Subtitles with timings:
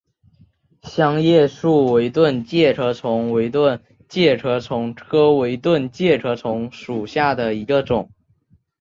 [0.81, 8.09] 香叶树围盾介壳虫为盾介壳虫科围盾介壳虫属下的一个种。